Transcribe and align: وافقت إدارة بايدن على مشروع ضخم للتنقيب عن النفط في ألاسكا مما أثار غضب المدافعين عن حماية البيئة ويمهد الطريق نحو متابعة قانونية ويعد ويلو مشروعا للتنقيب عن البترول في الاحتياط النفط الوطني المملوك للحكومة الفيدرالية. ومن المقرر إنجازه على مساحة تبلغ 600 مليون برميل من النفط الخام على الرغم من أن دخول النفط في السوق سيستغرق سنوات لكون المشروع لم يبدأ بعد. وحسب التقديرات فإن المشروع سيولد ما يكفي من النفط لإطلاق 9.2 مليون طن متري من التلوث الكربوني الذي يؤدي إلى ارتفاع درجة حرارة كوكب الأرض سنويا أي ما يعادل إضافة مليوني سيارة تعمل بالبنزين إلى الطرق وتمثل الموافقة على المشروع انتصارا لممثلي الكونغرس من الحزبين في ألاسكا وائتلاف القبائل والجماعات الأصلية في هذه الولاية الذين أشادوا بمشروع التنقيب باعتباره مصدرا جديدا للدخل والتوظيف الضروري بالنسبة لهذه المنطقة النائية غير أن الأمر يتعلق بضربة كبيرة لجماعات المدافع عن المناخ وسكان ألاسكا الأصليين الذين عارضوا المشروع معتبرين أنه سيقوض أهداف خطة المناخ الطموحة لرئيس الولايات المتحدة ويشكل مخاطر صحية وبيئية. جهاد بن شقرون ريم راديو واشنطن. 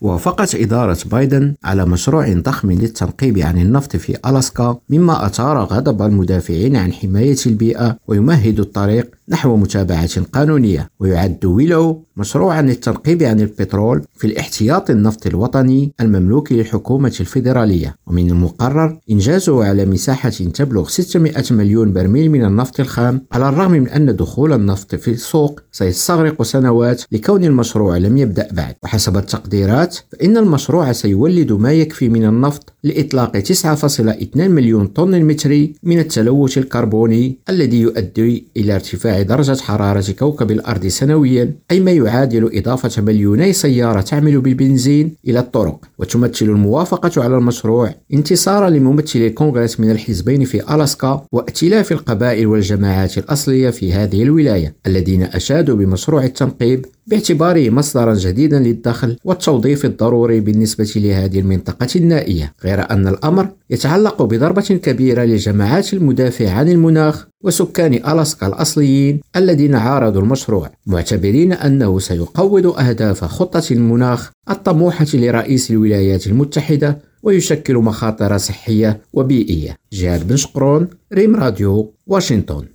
وافقت 0.00 0.54
إدارة 0.54 0.98
بايدن 1.06 1.54
على 1.64 1.86
مشروع 1.86 2.32
ضخم 2.32 2.72
للتنقيب 2.72 3.38
عن 3.38 3.58
النفط 3.58 3.96
في 3.96 4.16
ألاسكا 4.26 4.78
مما 4.90 5.26
أثار 5.26 5.58
غضب 5.58 6.02
المدافعين 6.02 6.76
عن 6.76 6.92
حماية 6.92 7.36
البيئة 7.46 7.96
ويمهد 8.08 8.60
الطريق 8.60 9.14
نحو 9.28 9.56
متابعة 9.56 10.22
قانونية 10.32 10.90
ويعد 11.00 11.44
ويلو 11.44 12.04
مشروعا 12.16 12.62
للتنقيب 12.62 13.22
عن 13.22 13.40
البترول 13.40 14.02
في 14.14 14.26
الاحتياط 14.26 14.90
النفط 14.90 15.26
الوطني 15.26 15.92
المملوك 16.00 16.52
للحكومة 16.52 17.16
الفيدرالية. 17.20 17.96
ومن 18.06 18.30
المقرر 18.30 18.98
إنجازه 19.10 19.64
على 19.64 19.86
مساحة 19.86 20.28
تبلغ 20.30 20.88
600 20.88 21.34
مليون 21.50 21.92
برميل 21.92 22.30
من 22.30 22.44
النفط 22.44 22.80
الخام 22.80 23.22
على 23.32 23.48
الرغم 23.48 23.70
من 23.70 23.88
أن 23.88 24.16
دخول 24.16 24.52
النفط 24.52 24.94
في 24.94 25.10
السوق 25.10 25.60
سيستغرق 25.72 26.42
سنوات 26.42 27.02
لكون 27.12 27.44
المشروع 27.44 27.96
لم 27.96 28.16
يبدأ 28.16 28.48
بعد. 28.52 28.74
وحسب 28.82 29.16
التقديرات 29.16 29.98
فإن 30.12 30.36
المشروع 30.36 30.92
سيولد 30.92 31.52
ما 31.52 31.72
يكفي 31.72 32.08
من 32.08 32.24
النفط 32.24 32.72
لإطلاق 32.84 33.38
9.2 33.38 34.36
مليون 34.36 34.86
طن 34.86 35.24
متري 35.24 35.74
من 35.82 35.98
التلوث 35.98 36.58
الكربوني 36.58 37.38
الذي 37.48 37.80
يؤدي 37.80 38.46
إلى 38.56 38.74
ارتفاع 38.74 39.22
درجة 39.22 39.60
حرارة 39.60 40.04
كوكب 40.18 40.50
الأرض 40.50 40.86
سنويا 40.86 41.54
أي 41.70 41.80
ما 41.80 41.90
يعادل 42.04 42.50
إضافة 42.58 43.02
مليوني 43.02 43.52
سيارة 43.52 44.00
تعمل 44.00 44.40
بالبنزين 44.40 45.14
إلى 45.28 45.38
الطرق 45.38 45.80
وتمثل 45.98 46.46
الموافقة 46.46 47.22
على 47.22 47.36
المشروع 47.36 47.94
انتصارا 48.12 48.70
لممثلي 48.70 49.26
الكونغرس 49.26 49.80
من 49.80 49.90
الحزبين 49.90 50.44
في 50.44 50.74
ألاسكا 50.74 51.26
وائتلاف 51.32 51.92
القبائل 51.92 52.46
والجماعات 52.46 53.18
الأصلية 53.18 53.70
في 53.70 53.92
هذه 53.92 54.22
الولاية 54.22 54.74
الذين 54.86 55.22
أشادوا 55.22 55.76
بمشروع 55.76 56.24
التنقيب 56.24 56.86
باعتباره 57.06 57.70
مصدرا 57.70 58.14
جديدا 58.14 58.58
للدخل 58.58 59.16
والتوظيف 59.24 59.84
الضروري 59.84 60.40
بالنسبة 60.40 60.92
لهذه 60.96 61.38
المنطقة 61.40 61.88
النائية 61.96 62.52
غير 62.64 62.90
أن 62.90 63.08
الأمر 63.08 63.48
يتعلق 63.70 64.22
بضربة 64.22 64.62
كبيرة 64.62 65.24
لجماعات 65.24 65.94
المدافع 65.94 66.50
عن 66.50 66.68
المناخ 66.68 67.26
وسكان 67.44 67.94
ألاسكا 67.94 68.46
الأصليين 68.46 69.20
الذين 69.36 69.74
عارضوا 69.74 70.22
المشروع 70.22 70.70
معتبرين 70.86 71.52
أنه 71.52 71.98
سيقوض 71.98 72.66
أهداف 72.66 73.24
خطة 73.24 73.62
المناخ 73.70 74.30
الطموحة 74.50 75.06
لرئيس 75.14 75.70
الولايات 75.70 76.26
المتحدة 76.26 76.98
ويشكل 77.22 77.76
مخاطر 77.76 78.36
صحية 78.38 79.00
وبيئية. 79.12 79.76
جهاد 79.92 80.28
بن 80.28 80.36
شقرون 80.36 80.88
ريم 81.12 81.36
راديو 81.36 81.94
واشنطن. 82.06 82.73